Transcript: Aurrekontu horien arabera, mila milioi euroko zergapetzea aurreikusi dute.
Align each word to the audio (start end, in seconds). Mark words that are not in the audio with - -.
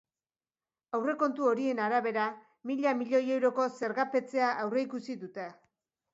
Aurrekontu 0.99 1.45
horien 1.49 1.81
arabera, 1.87 2.23
mila 2.71 2.95
milioi 3.03 3.23
euroko 3.37 3.67
zergapetzea 3.83 4.51
aurreikusi 4.67 5.21
dute. 5.27 5.49